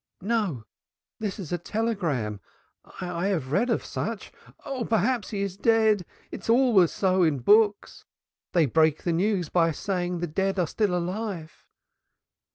[0.23, 0.63] "No,
[1.19, 2.39] this is a telegram.
[2.99, 4.31] I have read of such.
[4.65, 4.83] Oh!
[4.83, 6.07] perhaps he is dead.
[6.31, 8.05] It is always so in books.
[8.53, 11.67] They break the news by saying the dead are still alive."